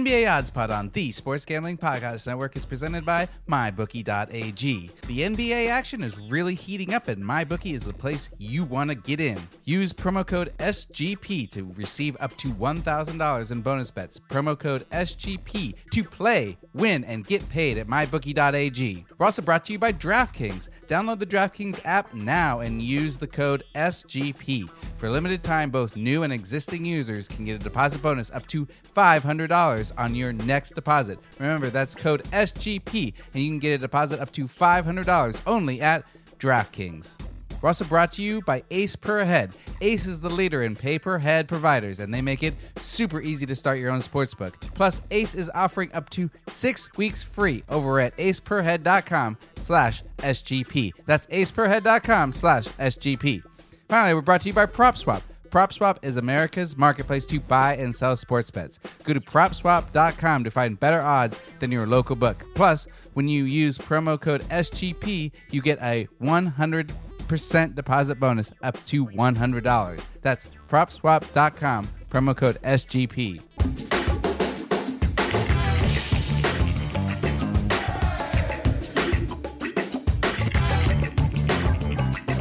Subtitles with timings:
[0.00, 4.90] NBA Odds Pod on the Sports Gambling Podcast Network is presented by MyBookie.ag.
[5.06, 8.96] The NBA action is really heating up, and MyBookie is the place you want to
[8.96, 9.36] get in.
[9.64, 14.18] Use promo code SGP to receive up to $1,000 in bonus bets.
[14.30, 19.04] Promo code SGP to play, win, and get paid at MyBookie.ag.
[19.18, 20.70] We're also brought to you by DraftKings.
[20.86, 24.70] Download the DraftKings app now and use the code SGP.
[24.96, 28.66] For limited time, both new and existing users can get a deposit bonus up to
[28.96, 31.18] $500 on your next deposit.
[31.38, 36.04] Remember, that's code SGP, and you can get a deposit up to $500 only at
[36.38, 37.16] DraftKings.
[37.60, 39.54] We're also brought to you by Ace Per Head.
[39.82, 43.44] Ace is the leader in pay per head providers, and they make it super easy
[43.46, 44.54] to start your own sportsbook.
[44.74, 50.92] Plus, Ace is offering up to six weeks free over at aceperhead.com slash SGP.
[51.04, 53.42] That's aceperhead.com slash SGP.
[53.88, 55.22] Finally, we're brought to you by PropSwap.
[55.50, 58.78] PropSwap is America's marketplace to buy and sell sports bets.
[59.02, 62.44] Go to propswap.com to find better odds than your local book.
[62.54, 69.06] Plus, when you use promo code SGP, you get a 100% deposit bonus up to
[69.06, 70.04] $100.
[70.22, 73.89] That's propswap.com, promo code SGP.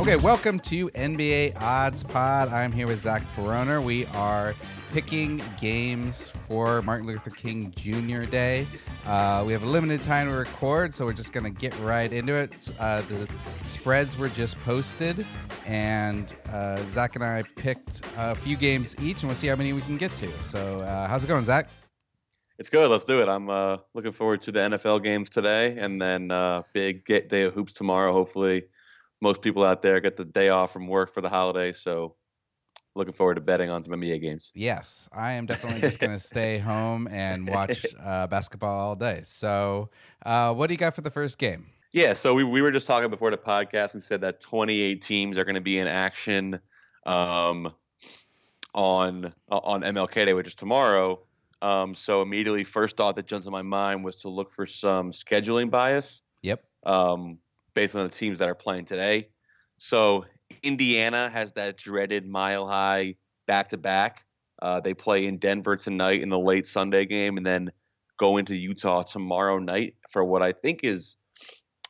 [0.09, 2.49] Okay, welcome to NBA Odds Pod.
[2.49, 3.79] I'm here with Zach Baroner.
[3.79, 4.55] We are
[4.91, 8.23] picking games for Martin Luther King Jr.
[8.23, 8.65] Day.
[9.05, 12.11] Uh, we have a limited time to record, so we're just going to get right
[12.11, 12.71] into it.
[12.79, 13.29] Uh, the
[13.65, 15.27] spreads were just posted,
[15.67, 19.73] and uh, Zach and I picked a few games each, and we'll see how many
[19.73, 20.31] we can get to.
[20.41, 21.69] So, uh, how's it going, Zach?
[22.57, 22.89] It's good.
[22.89, 23.29] Let's do it.
[23.29, 27.53] I'm uh, looking forward to the NFL games today, and then uh, big day of
[27.53, 28.11] hoops tomorrow.
[28.11, 28.63] Hopefully,
[29.21, 31.71] most people out there get the day off from work for the holiday.
[31.71, 32.15] So,
[32.95, 34.51] looking forward to betting on some NBA games.
[34.55, 39.21] Yes, I am definitely just going to stay home and watch uh, basketball all day.
[39.23, 39.89] So,
[40.25, 41.67] uh, what do you got for the first game?
[41.91, 43.95] Yeah, so we, we were just talking before the podcast.
[43.95, 46.59] We said that 28 teams are going to be in action
[47.05, 47.73] um,
[48.73, 51.19] on on MLK Day, which is tomorrow.
[51.61, 55.11] Um, so immediately, first thought that jumps in my mind was to look for some
[55.11, 56.21] scheduling bias.
[56.43, 56.63] Yep.
[56.85, 57.39] Um,
[57.79, 59.29] based on the teams that are playing today.
[59.77, 60.25] So
[60.63, 63.15] Indiana has that dreaded mile high
[63.47, 64.25] back to back.
[64.83, 67.71] They play in Denver tonight in the late Sunday game, and then
[68.17, 71.15] go into Utah tomorrow night for what I think is,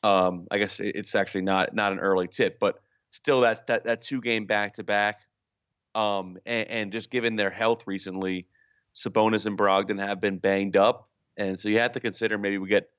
[0.03, 2.79] um, I guess it's actually not not an early tip, but
[3.09, 5.21] still that that that two game back to back.
[5.95, 8.47] And, and just given their health recently,
[8.93, 12.69] Sabonis and Brogdon have been banged up, and so you have to consider maybe we
[12.69, 12.91] get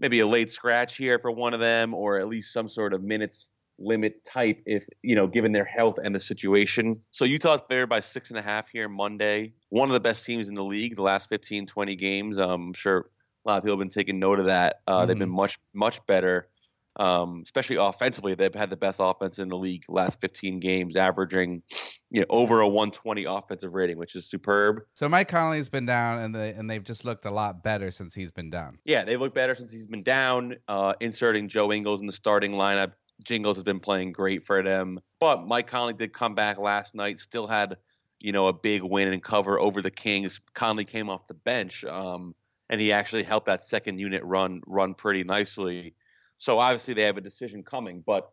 [0.00, 3.02] maybe a late scratch here for one of them, or at least some sort of
[3.02, 7.00] minutes limit type if you know given their health and the situation.
[7.10, 9.54] So utah's favored by six and a half here monday.
[9.70, 12.38] One of the best teams in the league the last 15 20 games.
[12.38, 13.10] Um, i'm sure
[13.46, 14.80] a lot of people have been taking note of that.
[14.86, 15.08] Uh, mm-hmm.
[15.08, 16.48] they've been much much better.
[16.96, 21.62] Um, especially offensively they've had the best offense in the league last 15 games averaging
[22.10, 26.20] you know over a 120 offensive rating which is superb so mike conley's been down
[26.20, 29.20] and they and they've just looked a lot better since he's been down yeah they've
[29.20, 32.92] looked better since he's been down uh, inserting joe ingles in the starting lineup
[33.24, 35.00] Jingles has been playing great for them.
[35.18, 37.76] But Mike Conley did come back last night, still had,
[38.18, 40.40] you know, a big win and cover over the Kings.
[40.54, 42.34] Conley came off the bench, um,
[42.68, 45.94] and he actually helped that second unit run run pretty nicely.
[46.38, 48.30] So obviously they have a decision coming, but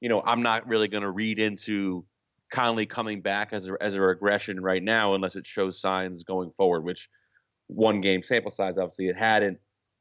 [0.00, 2.04] you know, I'm not really going to read into
[2.50, 6.50] Conley coming back as a, as a regression right now unless it shows signs going
[6.50, 7.08] forward, which
[7.66, 9.58] one game sample size obviously it hadn't.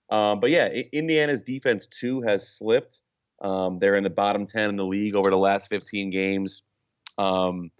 [0.09, 3.01] Um, but yeah, Indiana's defense too has slipped.
[3.41, 6.63] Um, they're in the bottom 10 in the league over the last 15 games.
[7.17, 7.71] Um,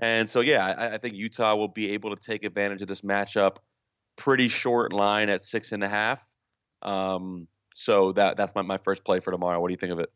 [0.00, 3.02] and so, yeah, I, I, think Utah will be able to take advantage of this
[3.02, 3.58] matchup.
[4.16, 6.28] Pretty short line at six and a half.
[6.82, 9.60] Um, so that that's my, my first play for tomorrow.
[9.60, 10.12] What do you think of it?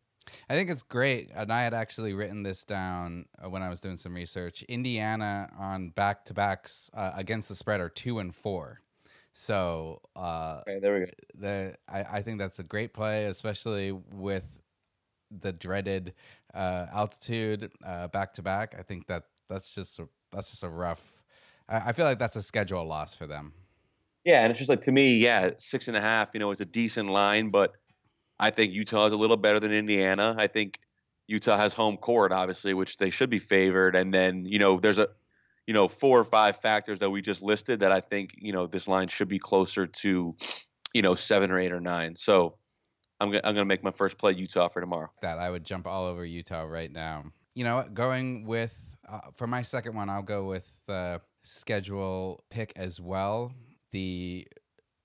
[0.48, 1.30] I think it's great.
[1.34, 4.62] And I had actually written this down uh, when I was doing some research.
[4.64, 8.80] Indiana on back to backs uh, against the spread are two and four.
[9.32, 11.12] So uh, okay, there we go.
[11.34, 14.60] The I, I think that's a great play, especially with
[15.30, 16.14] the dreaded
[16.54, 17.70] uh, altitude
[18.12, 18.74] back to back.
[18.78, 21.22] I think that that's just a, that's just a rough.
[21.68, 23.52] I, I feel like that's a schedule loss for them.
[24.24, 26.30] Yeah, and it's just like to me, yeah, six and a half.
[26.34, 27.72] You know, it's a decent line, but
[28.38, 30.34] I think Utah is a little better than Indiana.
[30.38, 30.78] I think
[31.26, 33.96] Utah has home court, obviously, which they should be favored.
[33.96, 35.08] And then you know, there's a
[35.66, 38.66] you know four or five factors that we just listed that I think you know
[38.66, 40.34] this line should be closer to
[40.94, 42.16] you know seven or eight or nine.
[42.16, 42.56] So
[43.20, 45.10] I'm gonna, I'm gonna make my first play Utah for tomorrow.
[45.22, 47.24] That I would jump all over Utah right now.
[47.54, 48.74] You know, going with
[49.08, 53.52] uh, for my second one, I'll go with the schedule pick as well.
[53.90, 54.46] The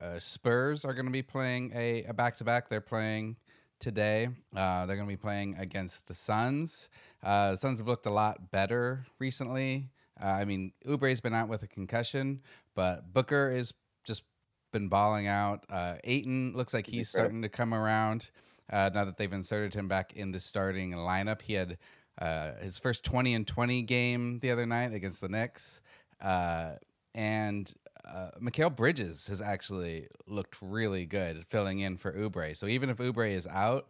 [0.03, 2.69] uh, Spurs are going to be playing a, a back-to-back.
[2.69, 3.37] They're playing
[3.79, 4.29] today.
[4.55, 6.89] Uh, they're going to be playing against the Suns.
[7.23, 9.89] Uh, the Suns have looked a lot better recently.
[10.21, 12.41] Uh, I mean, Oubre's been out with a concussion,
[12.75, 13.73] but Booker is
[14.03, 14.23] just
[14.71, 15.65] been balling out.
[15.69, 18.29] Uh, Ayton looks like he's starting to come around
[18.71, 21.41] uh, now that they've inserted him back in the starting lineup.
[21.41, 21.77] He had
[22.19, 25.81] uh, his first 20 and 20 game the other night against the Knicks.
[26.21, 26.75] Uh,
[27.15, 27.73] and
[28.05, 32.55] uh, Mikal Bridges has actually looked really good filling in for Oubre.
[32.55, 33.87] So even if Oubre is out,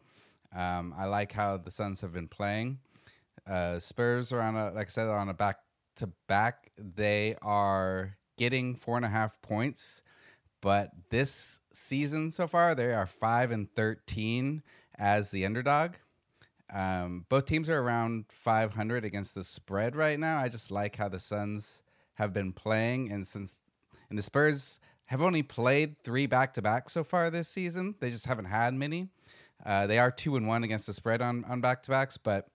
[0.56, 2.80] um, I like how the Suns have been playing.
[3.48, 5.60] Uh, Spurs are on a, like I said, on a back
[5.98, 6.71] to back.
[6.77, 10.01] They are getting four and a half points,
[10.62, 14.63] but this season so far they are five and thirteen
[14.98, 15.94] as the underdog.
[16.74, 20.39] Um, both teams are around 500 against the spread right now.
[20.39, 21.83] I just like how the Suns
[22.15, 23.56] have been playing, and since
[24.13, 28.12] and the Spurs have only played three back to back so far this season, they
[28.12, 29.10] just haven't had many.
[29.65, 32.48] Uh, they are two and one against the spread on on back to backs, but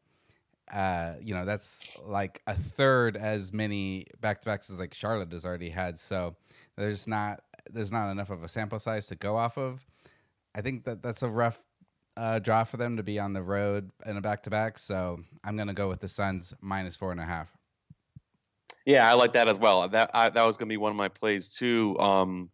[0.73, 5.33] uh, you know that's like a third as many back to backs as like Charlotte
[5.33, 5.99] has already had.
[5.99, 6.37] So
[6.77, 9.85] there's not there's not enough of a sample size to go off of.
[10.55, 11.65] I think that that's a rough
[12.17, 14.79] uh, draw for them to be on the road in a back to back.
[14.79, 17.58] So I'm gonna go with the Suns minus four and a half.
[18.89, 19.87] Yeah, I like that as well.
[19.87, 21.99] That I, that was gonna be one of my plays too.
[21.99, 22.49] Um,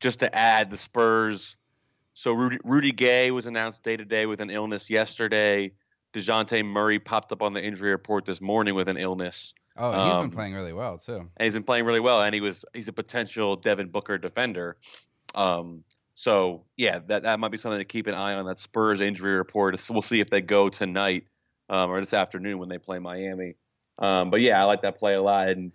[0.00, 1.56] just to add the Spurs.
[2.12, 5.72] So Rudy, Rudy Gay was announced day to day with an illness yesterday.
[6.12, 9.54] Dejounte Murray popped up on the injury report this morning with an illness.
[9.78, 11.16] Oh, he's um, been playing really well too.
[11.16, 14.76] And he's been playing really well, and he was he's a potential Devin Booker defender.
[15.34, 18.44] Um, so yeah, that that might be something to keep an eye on.
[18.44, 19.82] That Spurs injury report.
[19.88, 21.24] We'll see if they go tonight
[21.70, 23.54] um, or this afternoon when they play Miami.
[23.98, 25.72] Um, but yeah, I like that play a lot, and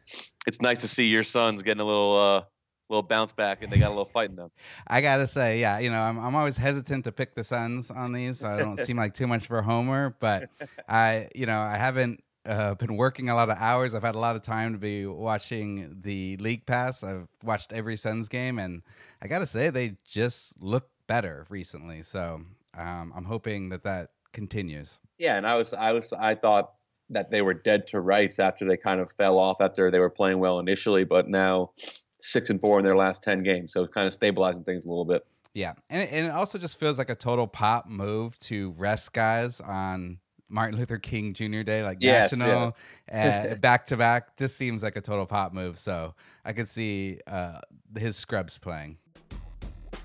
[0.48, 2.44] it's nice to see your Suns getting a little uh,
[2.90, 4.52] little bounce back and they got a little fight in them.
[4.88, 8.12] I gotta say, yeah, you know, I'm I'm always hesitant to pick the Suns on
[8.14, 10.16] these, so I don't seem like too much for homer.
[10.20, 10.50] But
[10.90, 13.96] I, you know, I haven't uh, been working a lot of hours.
[13.96, 17.04] I've had a lot of time to be watching the league pass.
[17.04, 18.84] I've watched every Suns game, and
[19.22, 22.04] I gotta say, they just look better recently.
[22.04, 22.42] So
[22.78, 25.00] um, I'm hoping that that continues.
[25.18, 26.74] Yeah, and I was I was I thought
[27.14, 30.10] that they were dead to rights after they kind of fell off after they were
[30.10, 31.72] playing well initially, but now
[32.20, 35.06] six and four in their last ten games, so kind of stabilizing things a little
[35.06, 35.26] bit.
[35.54, 39.62] Yeah, and and it also just feels like a total pop move to rest guys
[39.62, 40.20] on
[40.50, 41.62] Martin Luther King Jr.
[41.62, 42.76] Day, like yes, national
[43.12, 43.52] yes.
[43.54, 45.78] uh, back to back, just seems like a total pop move.
[45.78, 46.14] So
[46.46, 47.60] I could see uh,
[47.98, 48.98] his scrubs playing.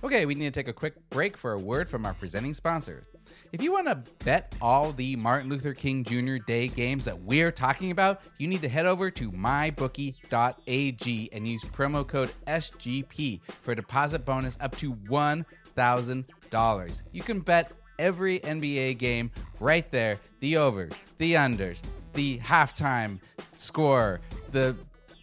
[0.05, 3.09] Okay, we need to take a quick break for a word from our presenting sponsor.
[3.53, 6.37] If you want to bet all the Martin Luther King Jr.
[6.37, 11.65] Day games that we're talking about, you need to head over to mybookie.ag and use
[11.65, 17.03] promo code SGP for a deposit bonus up to $1,000.
[17.11, 21.81] You can bet every NBA game right there the overs, the unders,
[22.15, 23.19] the halftime
[23.53, 24.21] score,
[24.53, 24.77] the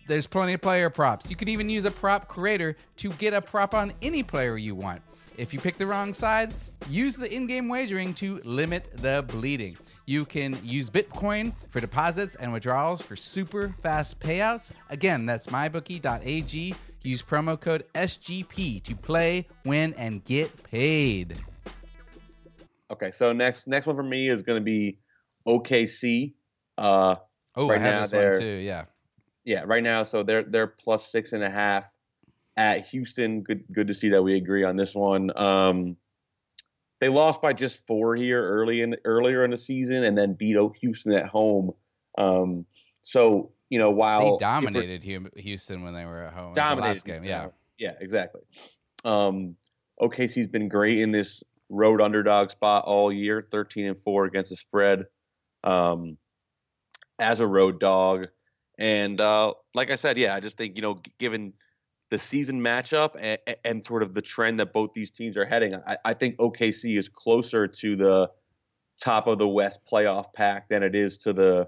[0.07, 1.29] there's plenty of player props.
[1.29, 4.75] You can even use a prop creator to get a prop on any player you
[4.75, 5.01] want.
[5.37, 6.53] If you pick the wrong side,
[6.89, 9.77] use the in game wagering to limit the bleeding.
[10.05, 14.71] You can use Bitcoin for deposits and withdrawals for super fast payouts.
[14.89, 16.75] Again, that's mybookie.ag.
[17.03, 21.37] Use promo code SGP to play, win, and get paid.
[22.89, 24.97] Okay, so next next one for me is going to be
[25.47, 26.33] OKC.
[26.77, 27.15] Uh,
[27.55, 28.55] oh, right I have now this one too.
[28.57, 28.85] Yeah,
[29.45, 29.63] yeah.
[29.65, 31.89] Right now, so they're they're plus six and a half
[32.57, 33.41] at Houston.
[33.41, 35.31] Good good to see that we agree on this one.
[35.37, 35.97] Um,
[36.99, 40.57] they lost by just four here early in earlier in the season, and then beat
[40.81, 41.71] Houston at home.
[42.17, 42.65] Um,
[43.01, 47.23] so you know while they dominated Houston when they were at home, dominated last game,
[47.23, 47.47] yeah,
[47.77, 48.41] yeah, exactly.
[49.03, 49.55] Um,
[50.01, 54.55] OKC's been great in this road underdog spot all year, thirteen and four against the
[54.55, 55.05] spread.
[55.63, 56.17] Um,
[57.19, 58.27] as a road dog,
[58.77, 61.53] and uh, like I said, yeah, I just think you know, given
[62.11, 65.75] the season matchup and, and, sort of the trend that both these teams are heading,
[65.87, 68.29] I, I, think OKC is closer to the
[69.01, 71.67] top of the West playoff pack than it is to the,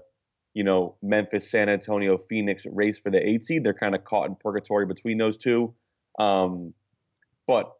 [0.54, 3.64] you know, Memphis, San Antonio, Phoenix race for the eight seed.
[3.64, 5.74] They're kind of caught in purgatory between those two.
[6.18, 6.72] Um,
[7.46, 7.72] but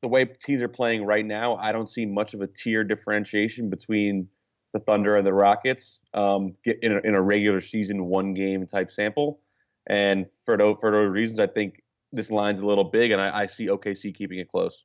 [0.00, 3.70] the way teams are playing right now, I don't see much of a tier differentiation
[3.70, 4.28] between
[4.74, 8.90] the Thunder and the Rockets um, in, a, in a regular season one game type
[8.90, 9.40] sample.
[9.86, 13.42] And for those, for those reasons, I think this line's a little big, and I,
[13.42, 14.84] I see OKC keeping it close.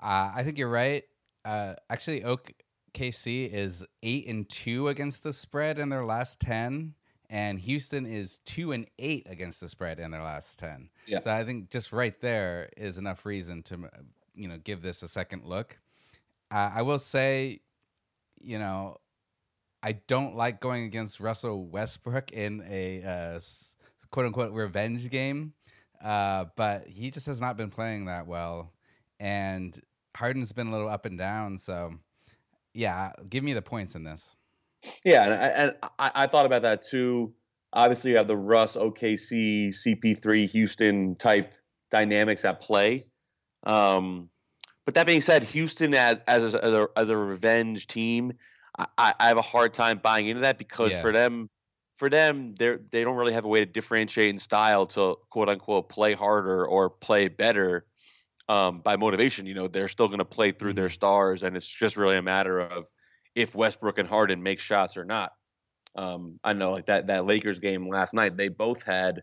[0.00, 1.02] Uh, I think you're right.
[1.44, 6.94] Uh, actually, OKC is eight and two against the spread in their last ten,
[7.28, 10.90] and Houston is two and eight against the spread in their last ten.
[11.06, 11.20] Yeah.
[11.20, 13.90] So I think just right there is enough reason to
[14.34, 15.78] you know give this a second look.
[16.50, 17.60] Uh, I will say,
[18.40, 18.98] you know,
[19.82, 23.40] I don't like going against Russell Westbrook in a uh,
[24.10, 25.52] quote unquote revenge game,
[26.02, 28.72] uh, but he just has not been playing that well,
[29.20, 29.78] and
[30.16, 31.58] Harden's been a little up and down.
[31.58, 31.92] So,
[32.74, 34.34] yeah, give me the points in this.
[35.04, 37.32] Yeah, and I, and I, I thought about that too.
[37.72, 41.52] Obviously, you have the Russ, OKC, CP3, Houston type
[41.90, 43.04] dynamics at play.
[43.64, 44.30] Um,
[44.86, 48.32] but that being said, Houston as as a, as a, as a revenge team,
[48.78, 51.02] I, I, have a hard time buying into that because yeah.
[51.02, 51.50] for them,
[51.98, 55.48] for them, they they don't really have a way to differentiate in style to quote
[55.48, 57.84] unquote play harder or play better
[58.48, 59.44] um, by motivation.
[59.44, 60.80] You know, they're still going to play through mm-hmm.
[60.80, 62.86] their stars, and it's just really a matter of
[63.34, 65.32] if Westbrook and Harden make shots or not.
[65.96, 69.22] Um, I know like that that Lakers game last night, they both had,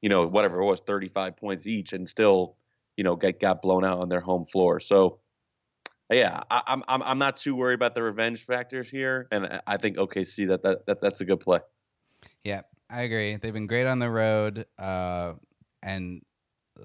[0.00, 2.56] you know, whatever it was, 35 points each, and still,
[2.96, 4.80] you know, get got blown out on their home floor.
[4.80, 5.20] So,
[6.10, 9.76] yeah, I, am I'm I'm not too worried about the revenge factors here, and I
[9.76, 11.60] think OKC that that, that that's a good play.
[12.44, 13.36] Yeah, I agree.
[13.36, 15.34] They've been great on the road, uh,
[15.82, 16.22] and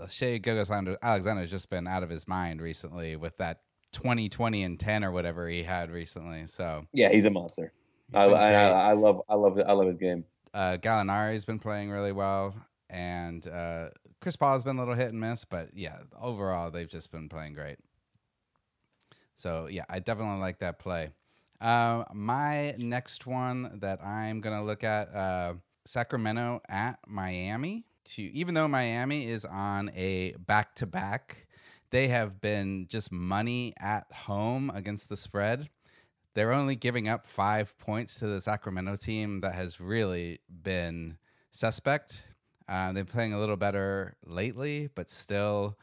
[0.09, 3.61] Shai Gilgeous-Alexander has just been out of his mind recently with that
[3.93, 6.47] 20, 20, and 10 or whatever he had recently.
[6.47, 7.73] So yeah, he's a monster.
[8.13, 10.25] I, I, I, love I love I love his game.
[10.53, 12.53] Uh, Gallinari's been playing really well,
[12.91, 16.89] and uh, Chris Paul has been a little hit and miss, but yeah, overall they've
[16.89, 17.77] just been playing great.
[19.35, 21.09] So yeah, I definitely like that play.
[21.59, 25.53] Uh, my next one that I'm gonna look at uh,
[25.85, 27.85] Sacramento at Miami.
[28.03, 31.47] To even though Miami is on a back to back
[31.91, 35.69] they have been just money at home against the spread.
[36.33, 41.17] They're only giving up five points to the Sacramento team that has really been
[41.51, 42.25] suspect.
[42.71, 45.77] Uh, they're playing a little better lately, but still,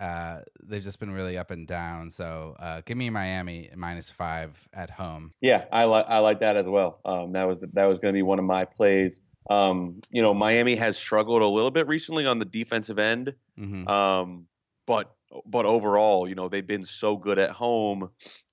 [0.00, 2.10] uh, they've just been really up and down.
[2.10, 5.32] So uh, give me Miami minus five at home.
[5.40, 6.98] Yeah, I like I like that as well.
[7.04, 9.20] Um, that was that was going to be one of my plays.
[9.48, 13.86] Um, you know, Miami has struggled a little bit recently on the defensive end, mm-hmm.
[13.86, 14.46] um,
[14.84, 15.14] but
[15.44, 18.10] but overall, you know, they've been so good at home.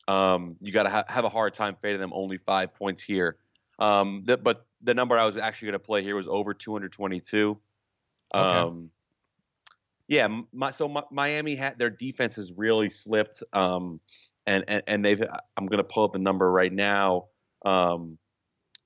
[0.07, 2.11] Um, you got to ha- have a hard time fading them.
[2.13, 3.37] Only five points here.
[3.79, 7.57] Um, the, but the number I was actually going to play here was over 222.
[8.35, 8.43] Okay.
[8.43, 8.89] Um,
[10.07, 13.99] yeah, my, so my, Miami had their defense has really slipped, um,
[14.45, 15.21] and, and and they've.
[15.57, 17.27] I'm going to pull up the number right now,
[17.65, 18.17] um,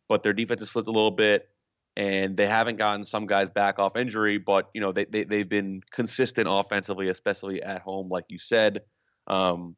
[0.07, 1.49] but their defense has slipped a little bit
[1.97, 5.49] and they haven't gotten some guys back off injury, but you know they, they they've
[5.49, 8.81] been consistent offensively, especially at home, like you said.
[9.25, 9.75] Um,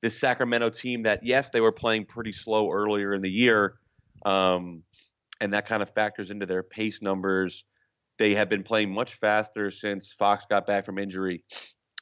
[0.00, 3.74] this Sacramento team that yes, they were playing pretty slow earlier in the year,
[4.24, 4.84] um,
[5.44, 7.64] and that kind of factors into their pace numbers.
[8.18, 11.44] They have been playing much faster since Fox got back from injury,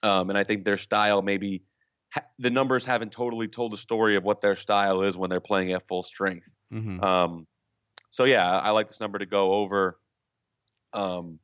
[0.03, 1.63] um, and I think their style maybe
[2.13, 5.41] ha- the numbers haven't totally told the story of what their style is when they're
[5.41, 6.49] playing at full strength.
[6.73, 7.03] Mm-hmm.
[7.03, 7.47] Um,
[8.11, 9.99] so yeah, I like this number to go over.
[10.93, 11.39] Um,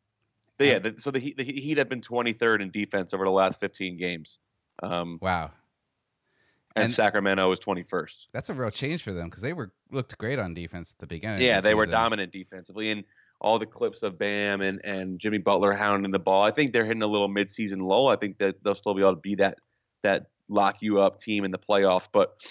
[0.60, 3.60] yeah, the, so the Heat, the Heat have been 23rd in defense over the last
[3.60, 4.38] 15 games.
[4.82, 5.50] Um, wow.
[6.78, 8.26] And, and, Sacramento was 21st.
[8.32, 11.06] That's a real change for them because they were looked great on defense at the
[11.06, 11.42] beginning.
[11.42, 13.04] Yeah, the they were dominant defensively, and
[13.40, 16.42] all the clips of Bam and, and Jimmy Butler hounding the ball.
[16.42, 18.06] I think they're hitting a little midseason low.
[18.06, 19.58] I think that they'll still be able to be that
[20.02, 22.08] that lock you up team in the playoffs.
[22.12, 22.42] But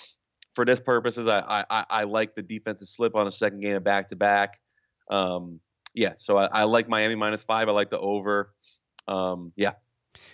[0.54, 3.84] for this purposes, I, I, I like the defensive slip on a second game of
[3.84, 4.60] back to back.
[5.94, 7.68] Yeah, so I, I, like Miami minus five.
[7.68, 8.54] I like the over.
[9.08, 9.74] Um, yeah.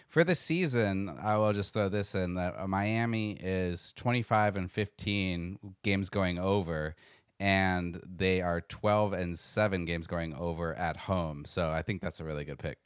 [0.08, 4.72] For the season, I will just throw this in that uh, Miami is 25 and
[4.72, 6.96] 15 games going over,
[7.40, 11.46] and they are 12 and 7 games going over at home.
[11.46, 12.78] So I think that's a really good pick.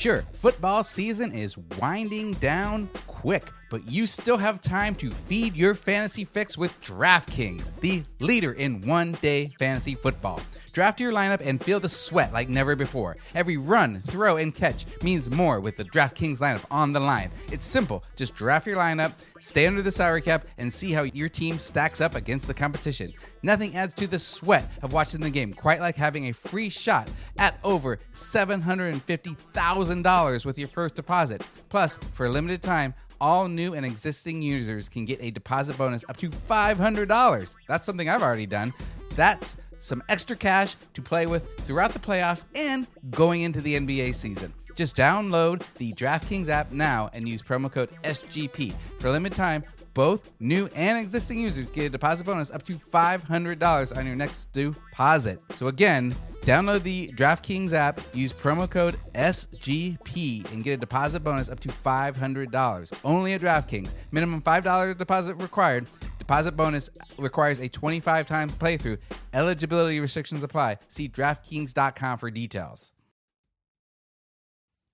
[0.00, 5.74] Sure, football season is winding down quick, but you still have time to feed your
[5.74, 10.40] fantasy fix with DraftKings, the leader in one day fantasy football.
[10.72, 13.18] Draft your lineup and feel the sweat like never before.
[13.34, 17.30] Every run, throw, and catch means more with the DraftKings lineup on the line.
[17.52, 18.02] It's simple.
[18.16, 22.00] Just draft your lineup, stay under the salary cap, and see how your team stacks
[22.00, 23.12] up against the competition.
[23.42, 27.10] Nothing adds to the sweat of watching the game quite like having a free shot
[27.38, 31.44] at over $750,000 with your first deposit.
[31.68, 36.04] Plus, for a limited time, all new and existing users can get a deposit bonus
[36.08, 37.56] up to $500.
[37.68, 38.72] That's something I've already done.
[39.14, 44.14] That's some extra cash to play with throughout the playoffs and going into the NBA
[44.14, 44.54] season.
[44.80, 48.72] Just download the DraftKings app now and use promo code SGP.
[48.98, 52.72] For a limited time, both new and existing users get a deposit bonus up to
[52.72, 55.38] $500 on your next deposit.
[55.50, 56.14] So again,
[56.46, 61.68] download the DraftKings app, use promo code SGP, and get a deposit bonus up to
[61.68, 63.00] $500.
[63.04, 63.92] Only at DraftKings.
[64.12, 65.90] Minimum $5 deposit required.
[66.18, 68.96] Deposit bonus requires a 25 times playthrough.
[69.34, 70.78] Eligibility restrictions apply.
[70.88, 72.92] See DraftKings.com for details.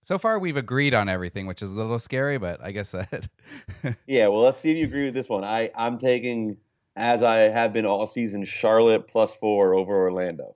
[0.06, 3.26] So far, we've agreed on everything, which is a little scary, but I guess that.
[4.06, 5.42] yeah, well, let's see if you agree with this one.
[5.42, 6.58] I I'm taking,
[6.94, 10.54] as I have been all season, Charlotte plus four over Orlando.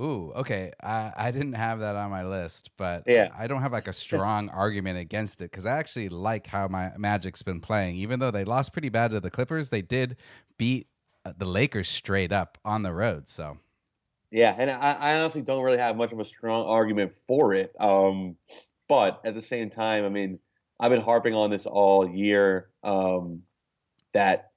[0.00, 0.70] Ooh, okay.
[0.80, 3.30] I, I didn't have that on my list, but yeah.
[3.36, 6.92] I don't have like a strong argument against it because I actually like how my
[6.96, 7.96] Magic's been playing.
[7.96, 10.18] Even though they lost pretty bad to the Clippers, they did
[10.56, 10.86] beat
[11.24, 13.28] uh, the Lakers straight up on the road.
[13.28, 13.58] So,
[14.30, 17.74] yeah, and I, I honestly don't really have much of a strong argument for it.
[17.80, 18.36] Um,
[18.94, 20.38] but at the same time, I mean,
[20.78, 23.42] I've been harping on this all year um,
[24.12, 24.52] that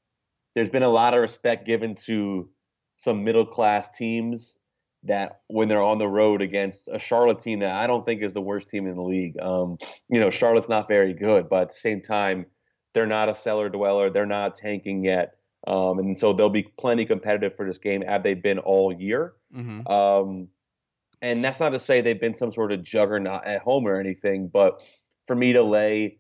[0.54, 2.48] there's been a lot of respect given to
[2.94, 4.58] some middle class teams
[5.04, 8.34] that when they're on the road against a Charlotte team that I don't think is
[8.34, 9.40] the worst team in the league.
[9.42, 9.78] Um,
[10.08, 12.46] you know, Charlotte's not very good, but at the same time,
[12.94, 14.12] they're not a cellar dweller.
[14.12, 15.36] They're not tanking yet.
[15.66, 19.34] Um, and so they'll be plenty competitive for this game, as they've been all year.
[19.56, 19.88] Mm-hmm.
[19.88, 20.48] Um,
[21.22, 24.48] and that's not to say they've been some sort of juggernaut at home or anything,
[24.48, 24.84] but
[25.28, 26.20] for me to lay,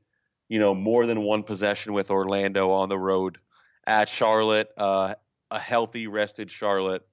[0.49, 3.37] you know, more than one possession with Orlando on the road
[3.85, 5.15] at Charlotte, uh,
[5.51, 7.07] a healthy, rested Charlotte,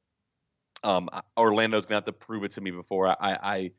[0.83, 3.71] um, Orlando's gonna have to prove it to me before I, I,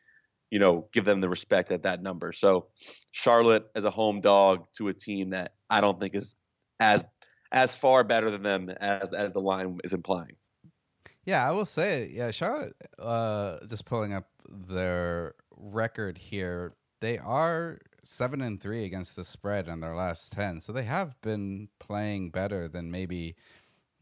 [0.49, 2.31] you know, give them the respect at that number.
[2.31, 2.67] So,
[3.11, 6.35] Charlotte as a home dog to a team that I don't think is
[6.79, 7.03] as
[7.51, 10.35] as far better than them as as the line is implying.
[11.25, 12.75] Yeah, I will say, yeah, Charlotte.
[12.99, 19.67] Uh, just pulling up their record here, they are seven and three against the spread
[19.67, 23.35] in their last ten, so they have been playing better than maybe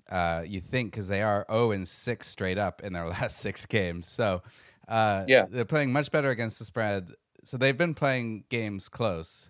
[0.09, 3.65] uh, you think because they are 0 and six straight up in their last six
[3.65, 4.07] games.
[4.07, 4.41] So
[4.87, 7.11] uh, yeah, they're playing much better against the spread.
[7.45, 9.49] So they've been playing games close,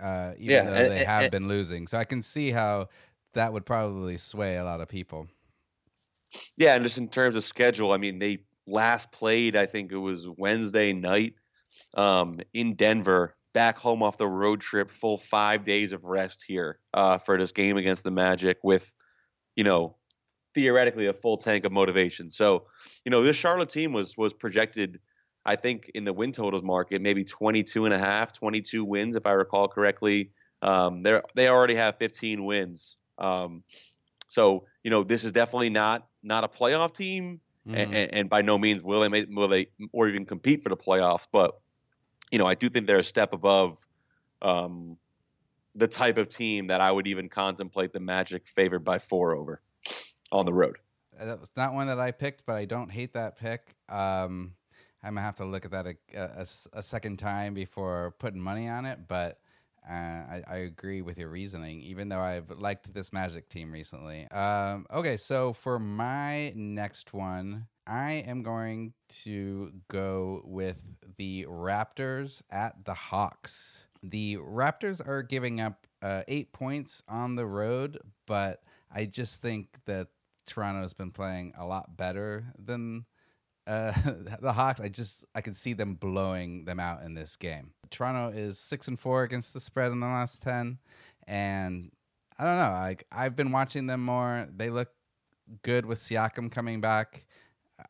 [0.00, 1.86] uh, even yeah, though and, they have and, been losing.
[1.86, 2.88] So I can see how
[3.34, 5.28] that would probably sway a lot of people.
[6.56, 9.98] Yeah, and just in terms of schedule, I mean, they last played, I think it
[9.98, 11.34] was Wednesday night
[11.96, 16.78] um, in Denver, back home off the road trip, full five days of rest here
[16.92, 18.92] uh, for this game against the Magic with,
[19.54, 19.94] you know,
[20.54, 22.30] theoretically a full tank of motivation.
[22.30, 22.66] So,
[23.04, 25.00] you know, this Charlotte team was was projected,
[25.44, 29.26] I think, in the win totals market, maybe 22 and a half, 22 wins, if
[29.26, 30.32] I recall correctly.
[30.62, 32.96] Um, they they already have 15 wins.
[33.18, 33.62] Um,
[34.28, 37.76] so you know, this is definitely not not a playoff team, mm-hmm.
[37.76, 41.26] and, and, by no means will they will they or even compete for the playoffs.
[41.30, 41.58] But
[42.30, 43.86] you know, I do think they're a step above
[44.42, 44.96] um,
[45.74, 49.60] the type of team that I would even contemplate the Magic favored by four over
[50.32, 50.76] on the road.
[51.18, 53.74] That was not one that I picked, but I don't hate that pick.
[53.88, 54.52] Um,
[55.02, 58.68] I'm gonna have to look at that a, a, a second time before putting money
[58.68, 59.38] on it, but
[59.88, 64.28] I, I, agree with your reasoning, even though I've liked this Magic team recently.
[64.30, 68.94] Um, okay, so for my next one, I am going
[69.24, 70.82] to go with
[71.18, 73.86] the Raptors at the Hawks.
[74.02, 79.78] The Raptors are giving up uh, eight points on the road, but I just think
[79.86, 80.08] that
[80.46, 83.04] Toronto's been playing a lot better than
[83.66, 83.92] uh,
[84.40, 87.72] the Hawks, I just I can see them blowing them out in this game.
[87.90, 90.78] Toronto is six and four against the spread in the last ten,
[91.26, 91.90] and
[92.38, 92.78] I don't know.
[92.78, 94.48] Like I've been watching them more.
[94.54, 94.88] They look
[95.62, 97.24] good with Siakam coming back.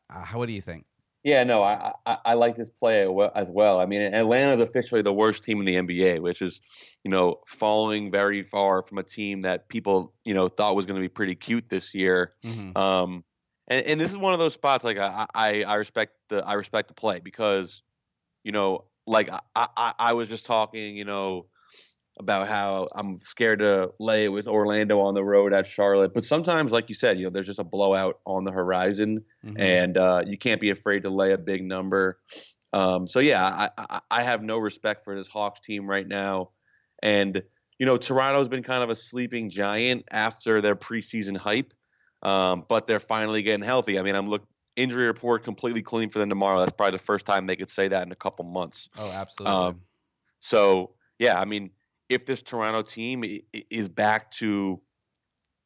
[0.09, 0.85] Uh, how, what do you think?
[1.23, 3.81] Yeah, no, I, I, I like this play as well.
[3.81, 6.61] I mean, Atlanta is officially the worst team in the NBA, which is,
[7.03, 10.95] you know, falling very far from a team that people, you know, thought was going
[10.95, 12.31] to be pretty cute this year.
[12.45, 12.77] Mm-hmm.
[12.77, 13.25] Um,
[13.67, 16.53] and, and this is one of those spots like I, I, I respect the I
[16.53, 17.81] respect the play because
[18.43, 21.45] you know like I, I, I was just talking you know
[22.19, 26.13] about how I'm scared to lay it with Orlando on the road at Charlotte.
[26.13, 29.59] But sometimes, like you said, you know, there's just a blowout on the horizon, mm-hmm.
[29.59, 32.19] and uh, you can't be afraid to lay a big number.
[32.73, 36.49] Um, so yeah, I, I, I have no respect for this Hawks team right now,
[37.01, 37.41] and
[37.79, 41.73] you know, Toronto's been kind of a sleeping giant after their preseason hype.
[42.23, 43.99] Um, but they're finally getting healthy.
[43.99, 46.59] I mean, I'm look injury report completely clean for them tomorrow.
[46.59, 48.89] That's probably the first time they could say that in a couple months.
[48.97, 49.55] Oh, absolutely.
[49.55, 49.81] Um,
[50.39, 51.71] so yeah, I mean,
[52.09, 53.23] if this Toronto team
[53.69, 54.79] is back to,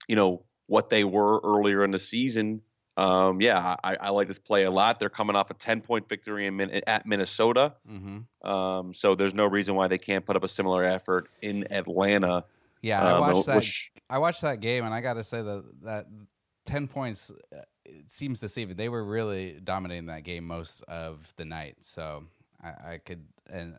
[0.08, 2.62] you know, what they were earlier in the season,
[2.98, 5.00] Um, yeah, I, I like this play a lot.
[5.00, 7.74] They're coming off a 10 point victory in, at Minnesota.
[7.90, 8.50] Mm-hmm.
[8.50, 12.44] Um, so there's no reason why they can't put up a similar effort in Atlanta.
[12.82, 13.56] Yeah, I Um, watched that.
[13.58, 16.06] which- I watched that game, and I got to say that that
[16.72, 18.78] ten points uh, it seems deceiving.
[18.78, 22.24] They were really dominating that game most of the night, so
[22.64, 23.76] I, I could and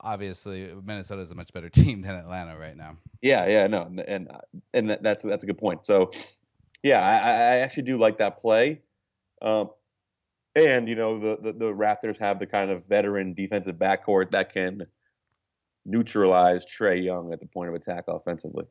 [0.00, 2.96] obviously Minnesota is a much better team than Atlanta right now.
[3.20, 4.30] Yeah, yeah, no, and and,
[4.72, 5.84] and that's that's a good point.
[5.84, 6.10] So,
[6.82, 8.80] yeah, I, I actually do like that play.
[9.42, 9.70] Um,
[10.56, 14.52] and you know the, the the Raptors have the kind of veteran defensive backcourt that
[14.52, 14.86] can
[15.84, 18.64] neutralize Trae Young at the point of attack offensively.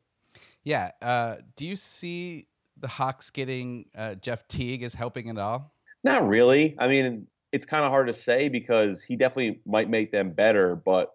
[0.64, 0.90] Yeah.
[1.00, 2.46] Uh, do you see
[2.78, 5.74] the Hawks getting uh, Jeff Teague is helping at all?
[6.02, 6.74] Not really.
[6.78, 10.74] I mean, it's kind of hard to say because he definitely might make them better,
[10.76, 11.12] but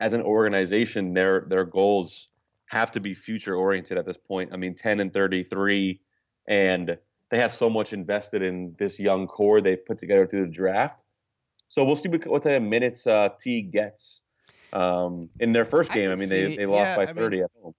[0.00, 2.28] as an organization, their their goals
[2.66, 4.50] have to be future oriented at this point.
[4.52, 6.00] I mean, 10 and 33
[6.48, 10.52] and they have so much invested in this young core they've put together through the
[10.52, 11.00] draft.
[11.68, 14.22] So we'll see what, type of minutes uh, T gets.
[14.72, 17.06] Um, in their first game, I, could mean, see- they, they lost yeah, by I
[17.06, 17.74] mean, 30 at home.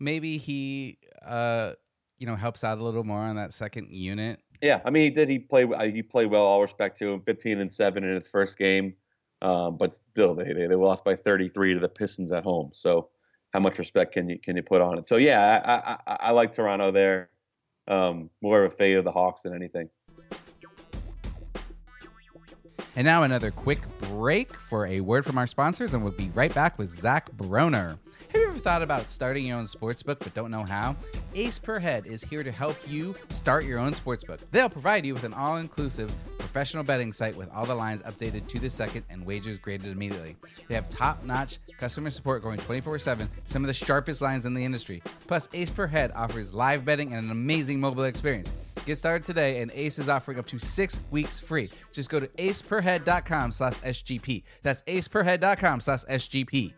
[0.00, 1.72] Maybe he, uh,
[2.18, 4.40] you know, helps out a little more on that second unit.
[4.60, 5.28] Yeah, I mean, he did.
[5.28, 5.72] He played.
[5.72, 6.42] uh, He played well.
[6.42, 7.20] All respect to him.
[7.22, 8.94] 15 and seven in his first game,
[9.40, 12.70] um, but still, they, they they lost by 33 to the Pistons at home.
[12.72, 13.08] So,
[13.52, 15.06] how much respect can you can you put on it?
[15.06, 17.30] So, yeah, I I, I, I like Toronto there.
[17.86, 19.88] Um, more of a fade of the Hawks than anything.
[22.96, 23.78] And now another quick
[24.10, 27.98] break for a word from our sponsors, and we'll be right back with Zach Broner.
[28.58, 30.96] Ever thought about starting your own sportsbook but don't know how?
[31.36, 34.40] Ace Per Head is here to help you start your own sportsbook.
[34.50, 38.48] They'll provide you with an all inclusive professional betting site with all the lines updated
[38.48, 40.34] to the second and wagers graded immediately.
[40.66, 44.54] They have top notch customer support going 24 7, some of the sharpest lines in
[44.54, 45.04] the industry.
[45.28, 48.50] Plus, Ace Per Head offers live betting and an amazing mobile experience.
[48.86, 51.70] Get started today, and Ace is offering up to six weeks free.
[51.92, 54.42] Just go to aceperhead.com slash SGP.
[54.62, 56.72] That's aceperhead.com slash SGP.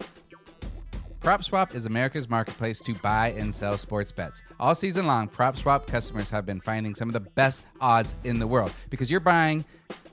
[1.20, 4.42] PropSwap is America's marketplace to buy and sell sports bets.
[4.58, 8.46] All season long, PropSwap customers have been finding some of the best odds in the
[8.46, 9.66] world because you're buying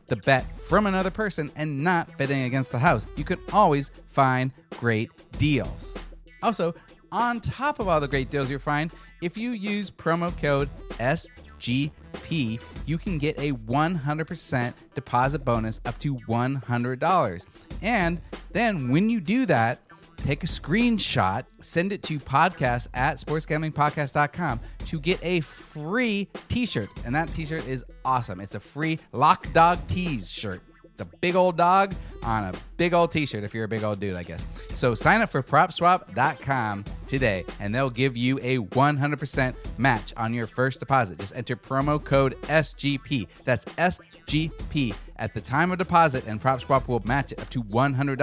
[0.08, 3.08] the bet from another person and not betting against the house.
[3.16, 5.96] You can always find great deals.
[6.44, 6.76] Also,
[7.10, 8.92] on top of all the great deals you'll find,
[9.22, 16.16] if you use promo code SGP, you can get a 100% deposit bonus up to
[16.16, 17.46] $100.
[17.82, 19.80] And then when you do that,
[20.18, 26.90] take a screenshot, send it to podcast at sportsgamblingpodcast.com to get a free t-shirt.
[27.06, 28.40] And that t-shirt is awesome.
[28.42, 30.62] It's a free Lock Dog Tees shirt.
[31.00, 34.00] It's a big old dog on a big old t-shirt if you're a big old
[34.00, 34.44] dude, I guess.
[34.74, 40.48] So sign up for propswap.com today and they'll give you a 100% match on your
[40.48, 41.20] first deposit.
[41.20, 43.28] Just enter promo code SGP.
[43.46, 48.18] That's SGP at the time of deposit and PropSwap will match it up to $100.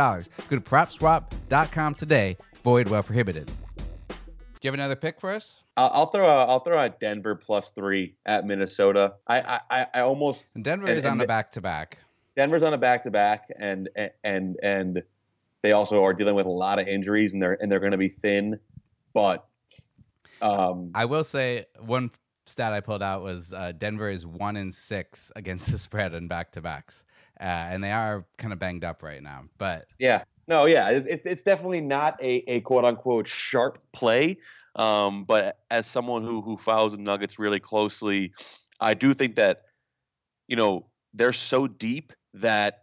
[0.48, 2.36] Go to propswap.com today.
[2.64, 3.46] Void well prohibited.
[3.46, 3.52] Do
[4.62, 5.62] you have another pick for us?
[5.76, 9.14] I'll, I'll throw out, I'll throw out Denver plus three at Minnesota.
[9.28, 11.98] I I, I- I almost Denver And- is on and a the- back to back.
[12.36, 13.88] Denver's on a back to back, and
[14.22, 15.02] and and
[15.62, 17.98] they also are dealing with a lot of injuries, and they're and they're going to
[17.98, 18.58] be thin.
[19.12, 19.46] But
[20.42, 22.10] um, I will say one
[22.46, 26.28] stat I pulled out was uh, Denver is one in six against the spread in
[26.28, 27.04] back to backs,
[27.40, 29.44] uh, and they are kind of banged up right now.
[29.58, 34.38] But yeah, no, yeah, it's, it's- definitely not a, a quote unquote sharp play.
[34.76, 38.32] Um, but as someone who who follows the Nuggets really closely,
[38.80, 39.62] I do think that
[40.48, 42.82] you know they're so deep that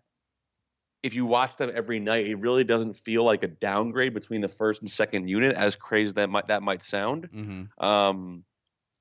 [1.03, 4.47] if you watch them every night, it really doesn't feel like a downgrade between the
[4.47, 7.29] first and second unit, as crazy that might that might sound.
[7.31, 7.83] mhm.
[7.83, 8.43] Um,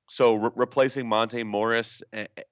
[0.09, 2.43] so re- replacing Monte Morris eh, eh,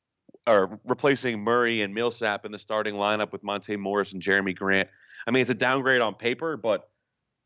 [0.47, 4.87] or replacing Murray and Millsap in the starting lineup with Monte Morris and Jerami Grant.
[5.27, 6.89] I mean, it's a downgrade on paper, but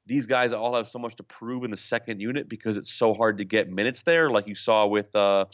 [0.05, 3.13] these guys all have so much to prove in the second unit because it's so
[3.13, 5.45] hard to get minutes there, like you saw with uh,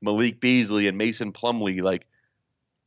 [0.00, 2.06] Malik Beasley and Mason Plumlee, like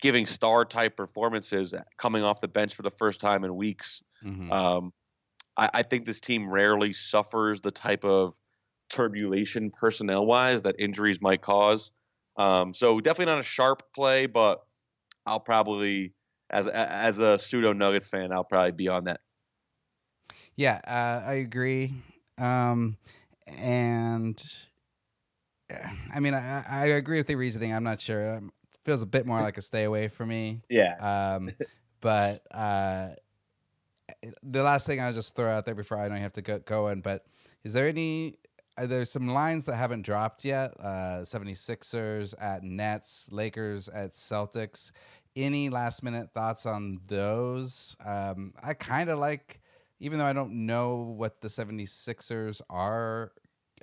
[0.03, 4.03] giving star type performances coming off the bench for the first time in weeks.
[4.23, 4.51] Mhm.
[4.53, 4.93] Um,
[5.57, 8.35] I, I think this team rarely suffers the type of
[8.89, 11.91] turbulation personnel wise that injuries might cause.
[12.37, 14.61] Um, so definitely not a sharp play, but
[15.25, 16.13] I'll probably,
[16.49, 19.21] as a- as a pseudo Nuggets fan, I'll probably be on that.
[20.55, 21.93] yeah, uh, I agree.
[22.37, 22.97] Um,
[23.47, 24.41] and
[25.71, 27.73] uh, I mean, I, I agree with the reasoning.
[27.73, 28.37] I'm not sure.
[28.37, 28.51] Um,
[28.83, 30.61] feels a bit more like a stay away for me.
[30.69, 30.95] Yeah.
[31.35, 31.51] Um,
[32.01, 33.09] but uh,
[34.41, 36.59] the last thing I'll just throw out there before I know you have to go
[36.59, 37.25] going, but
[37.63, 38.37] is there any
[38.77, 40.73] uh, there's some lines that haven't dropped yet.
[40.79, 44.91] Uh, 76ers at Nets, Lakers at Celtics.
[45.35, 47.95] Any last minute thoughts on those?
[48.03, 49.61] Um, I kind of like,
[49.99, 53.31] even though I don't know what the 76ers are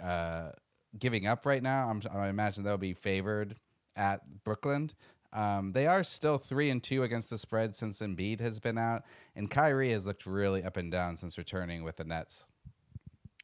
[0.03, 0.51] uh,
[0.99, 3.57] giving up right now, I'm, I imagine they'll be favored
[3.97, 4.91] at Brooklyn.
[5.33, 9.05] Um, they are still three and two against the spread since Embiid has been out,
[9.37, 12.47] and Kyrie has looked really up and down since returning with the Nets.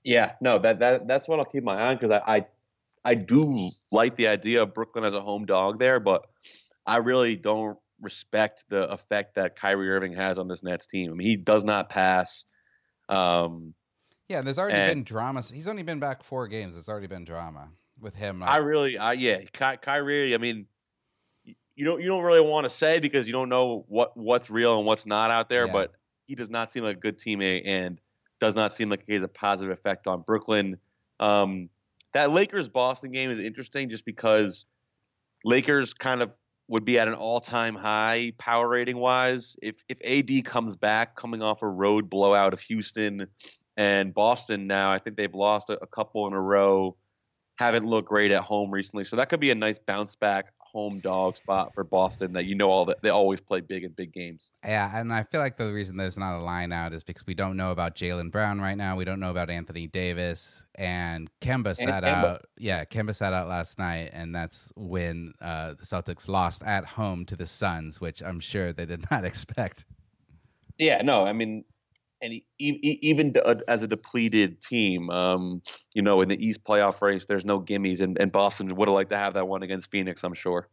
[0.03, 2.47] Yeah, no, that, that that's what I'll keep my eye on because I, I
[3.05, 6.27] I do like the idea of Brooklyn as a home dog there, but
[6.87, 11.13] I really don't respect the effect that Kyrie Irving has on this Nets team.
[11.13, 12.45] I mean, he does not pass.
[13.09, 13.75] Um,
[14.29, 15.43] yeah, there's already been drama.
[15.43, 16.77] He's only been back four games.
[16.77, 17.69] It's already been drama
[18.01, 18.43] with him.
[18.43, 20.35] I really, I yeah, Ky- Kyrie.
[20.35, 20.67] I mean,
[21.45, 24.79] you don't you don't really want to say because you don't know what what's real
[24.79, 25.73] and what's not out there, yeah.
[25.73, 25.93] but
[26.27, 28.01] he does not seem like a good teammate and
[28.41, 30.79] does not seem like he has a positive effect on Brooklyn.
[31.21, 31.69] Um,
[32.13, 34.67] that Lakers Boston game is interesting just because
[35.45, 36.35] Lakers kind of
[36.69, 39.57] would be at an all time high power rating wise.
[39.63, 43.27] If if AD comes back coming off a road blowout of Houston
[43.77, 46.97] and Boston now, I think they've lost a, a couple in a row,
[47.57, 49.05] haven't looked great at home recently.
[49.05, 52.55] So that could be a nice bounce back home dog spot for Boston that you
[52.55, 54.51] know all that they always play big in big games.
[54.63, 57.33] Yeah, and I feel like the reason there's not a line out is because we
[57.33, 58.95] don't know about Jaylen Brown right now.
[58.95, 62.25] We don't know about Anthony Davis and Kemba sat and Kemba.
[62.25, 62.47] out.
[62.59, 67.25] Yeah, Kemba sat out last night, and that's when uh, the Celtics lost at home
[67.25, 69.87] to the Suns, which I'm sure they did not expect.
[70.79, 71.65] Yeah, no, I mean,
[72.23, 73.35] and he, he, even
[73.69, 75.63] as a depleted team, um,
[75.95, 78.95] you know, in the East playoff race, there's no gimmies, and, and Boston would have
[78.95, 80.69] liked to have that one against Phoenix, I'm sure.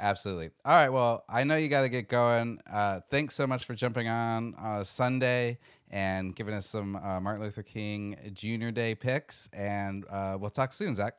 [0.00, 0.50] Absolutely.
[0.64, 0.90] All right.
[0.90, 2.60] Well, I know you got to get going.
[2.70, 5.58] Uh, thanks so much for jumping on uh, Sunday
[5.90, 8.70] and giving us some uh, Martin Luther King Jr.
[8.70, 9.48] Day picks.
[9.52, 11.14] And uh, we'll talk soon, Zach.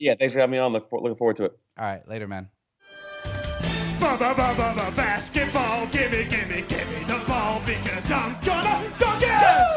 [0.00, 0.14] Yeah.
[0.18, 0.72] Thanks for having me on.
[0.72, 1.58] Look, looking forward to it.
[1.78, 2.06] All right.
[2.08, 2.48] Later, man.
[4.96, 9.76] Basketball, gimme, gimme, gimme the ball because I'm gonna dunk it!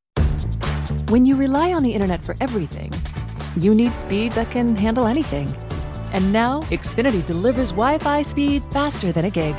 [1.09, 2.91] When you rely on the internet for everything,
[3.57, 5.53] you need speed that can handle anything.
[6.13, 9.55] And now, Xfinity delivers Wi Fi speed faster than a gig.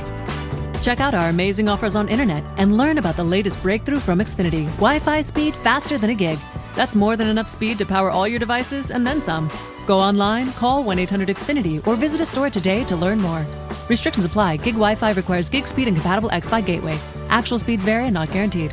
[0.81, 4.65] Check out our amazing offers on internet and learn about the latest breakthrough from Xfinity
[4.77, 6.37] Wi Fi speed faster than a gig.
[6.75, 9.49] That's more than enough speed to power all your devices and then some.
[9.85, 13.45] Go online, call 1 800 Xfinity, or visit a store today to learn more.
[13.89, 14.57] Restrictions apply.
[14.57, 16.97] Gig Wi Fi requires gig speed and compatible X Fi gateway.
[17.29, 18.71] Actual speeds vary and not guaranteed.